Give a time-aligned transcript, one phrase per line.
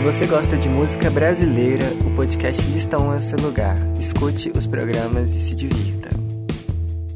[0.00, 3.76] Se você gosta de música brasileira, o podcast Lista 1 é o seu lugar.
[4.00, 5.99] Escute os programas e se divirta.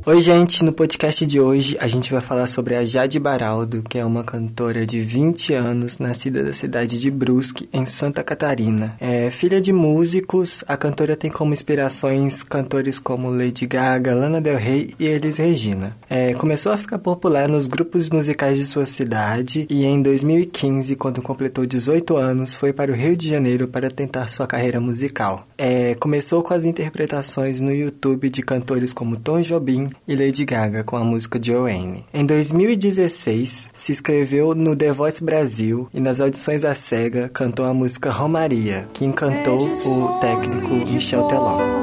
[0.06, 0.62] Oi, gente!
[0.62, 4.22] No podcast de hoje a gente vai falar sobre a Jade Baraldo, que é uma
[4.22, 8.98] cantora de 20 anos, nascida da cidade de Brusque, em Santa Catarina.
[9.00, 14.58] É filha de músicos, a cantora tem como inspirações cantores como Lady Gaga, Lana Del
[14.58, 15.96] Rey e Elis Regina.
[16.10, 21.22] É, começou a ficar popular nos grupos musicais de sua cidade e em 2015, quando
[21.22, 25.46] completou 18 anos, foi para o Rio de Janeiro para tentar sua carreira musical.
[25.56, 30.84] É, começou com as interpretações no YouTube de cantores como Tom Jobim, e Lady Gaga
[30.84, 32.04] com a música Joanne.
[32.12, 37.74] Em 2016, se inscreveu no The Voice Brasil e nas audições à SEGA cantou a
[37.74, 41.73] música Romaria, que encantou o técnico Michel Teló.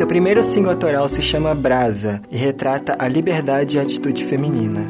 [0.00, 4.80] Seu primeiro single autoral se chama Brasa e retrata a liberdade e a atitude feminina.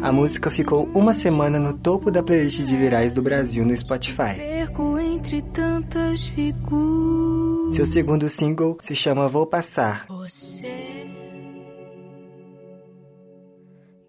[0.00, 4.40] A música ficou uma semana no topo da playlist de virais do Brasil no Spotify.
[7.70, 10.06] Seu segundo single se chama Vou Passar.
[10.08, 11.10] Você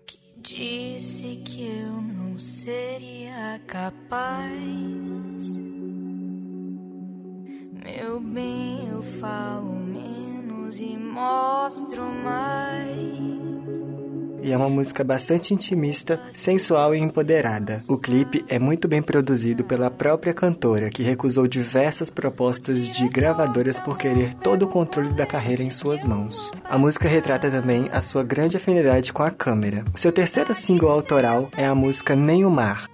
[0.05, 5.12] que disse que eu não seria capaz.
[10.79, 13.33] E mostro mais.
[14.43, 17.79] E é uma música bastante intimista, sensual e empoderada.
[17.87, 23.79] O clipe é muito bem produzido pela própria cantora, que recusou diversas propostas de gravadoras
[23.79, 26.51] por querer todo o controle da carreira em suas mãos.
[26.65, 29.85] A música retrata também a sua grande afinidade com a câmera.
[29.95, 32.92] Seu terceiro single autoral é a música Nem o Mar.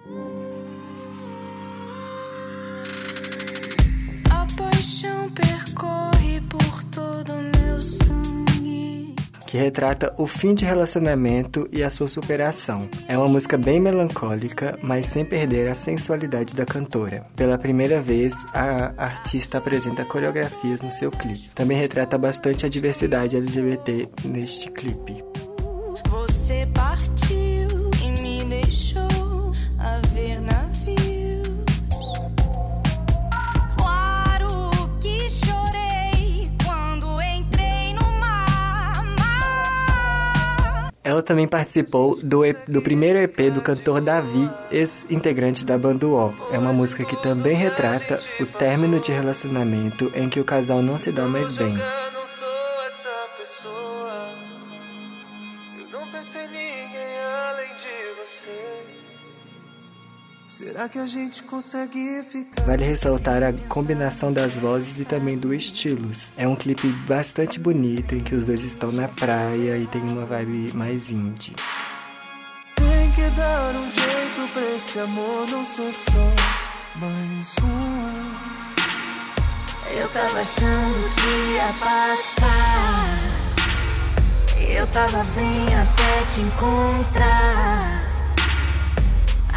[9.49, 12.87] Que retrata o fim de relacionamento e a sua superação.
[13.07, 17.25] É uma música bem melancólica, mas sem perder a sensualidade da cantora.
[17.35, 21.49] Pela primeira vez, a artista apresenta coreografias no seu clipe.
[21.55, 25.28] Também retrata bastante a diversidade LGBT neste clipe.
[41.09, 46.31] Ela também participou do, do primeiro EP do cantor Davi, ex-integrante da banda O.
[46.51, 50.99] É uma música que também retrata o término de relacionamento em que o casal não
[50.99, 51.75] se dá mais bem.
[62.65, 66.31] Vale ressaltar a combinação das vozes e também dos estilos.
[66.37, 70.23] É um clipe bastante bonito em que os dois estão na praia e tem uma
[70.23, 71.53] vibe mais indie.
[72.75, 76.33] Tem que dar um jeito pra esse amor não ser só
[76.95, 78.59] mais um.
[79.99, 83.17] Eu tava achando que ia passar.
[84.57, 88.08] Eu tava bem até te encontrar.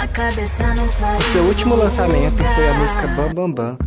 [0.03, 3.79] O seu último lançamento foi a música Bam Bam Bam.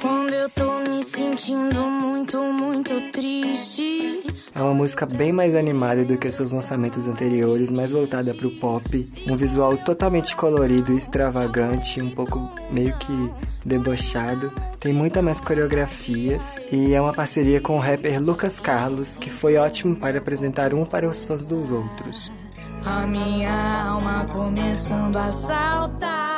[0.00, 4.24] Quando eu tô me sentindo muito, muito triste.
[4.56, 8.50] É uma música bem mais animada do que seus lançamentos anteriores, mais voltada para o
[8.50, 13.30] pop, um visual totalmente colorido e extravagante, um pouco meio que
[13.62, 14.50] debochado.
[14.80, 19.58] Tem muita mais coreografias e é uma parceria com o rapper Lucas Carlos, que foi
[19.58, 22.32] ótimo para apresentar um para os fãs dos outros.
[22.82, 26.35] A minha alma começando a saltar.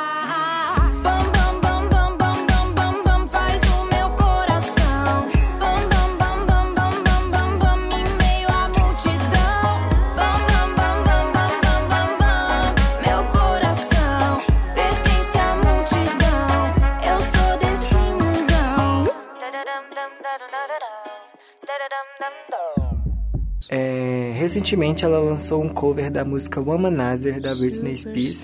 [23.69, 28.43] É, recentemente ela lançou um cover da música Womanizer da Britney Spears.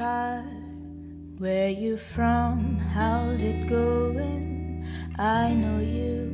[1.39, 2.77] Where you from?
[2.95, 4.85] How's it going?
[5.17, 6.31] I know you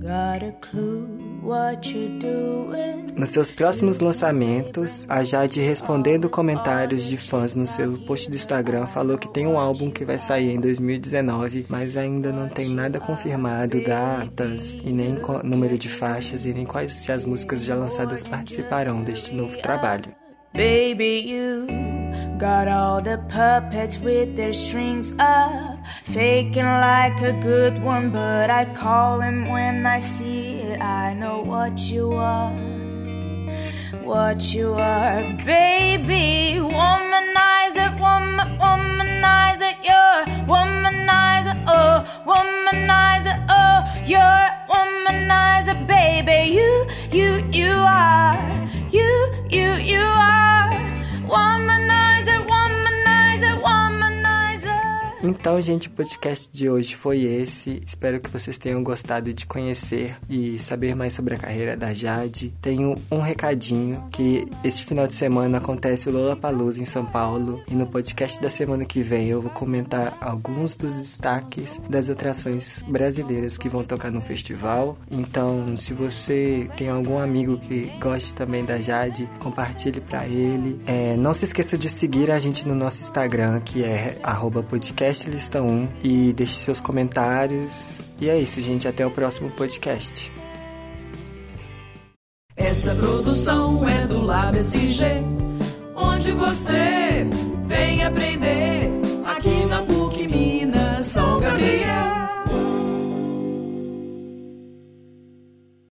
[0.00, 1.21] got a clue.
[3.16, 8.86] Nos seus próximos lançamentos, a Jade respondendo comentários de fãs no seu post do Instagram
[8.86, 13.00] falou que tem um álbum que vai sair em 2019, mas ainda não tem nada
[13.00, 18.22] confirmado, datas e nem número de faixas e nem quais se as músicas já lançadas
[18.22, 20.14] participarão deste novo trabalho.
[20.54, 21.66] Baby, you
[22.38, 25.71] got all the puppets with their strings up,
[26.04, 30.80] faking like a good one, but I call him when I see it.
[30.80, 32.52] I know what you are,
[34.02, 36.58] what you are, baby.
[36.60, 46.31] Womanizer, woman, womanizer, you're womanizer, oh, womanizer, oh, you're womanizer, baby.
[55.42, 57.82] Então, gente, o podcast de hoje foi esse.
[57.84, 62.54] Espero que vocês tenham gostado de conhecer e saber mais sobre a carreira da Jade.
[62.62, 67.74] Tenho um recadinho que este final de semana acontece o Lollapalooza em São Paulo e
[67.74, 73.58] no podcast da semana que vem eu vou comentar alguns dos destaques das atrações brasileiras
[73.58, 74.96] que vão tocar no festival.
[75.10, 80.80] Então, se você tem algum amigo que goste também da Jade, compartilhe para ele.
[80.86, 84.16] É, não se esqueça de seguir a gente no nosso Instagram, que é
[85.32, 88.08] arroba podcastlista1 e deixe seus comentários.
[88.20, 88.86] E é isso, gente.
[88.86, 90.32] Até o próximo podcast.
[92.56, 95.06] Essa produção é do Lab SG,
[95.96, 97.26] onde você
[97.64, 98.81] vem aprender